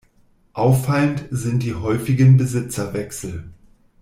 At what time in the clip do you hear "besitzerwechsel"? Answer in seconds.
2.35-3.51